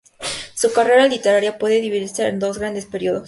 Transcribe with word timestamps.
Su 0.55 0.73
carrera 0.73 1.05
literaria 1.05 1.59
puede 1.59 1.79
dividirse 1.79 2.27
en 2.27 2.39
dos 2.39 2.57
grandes 2.57 2.87
períodos. 2.87 3.19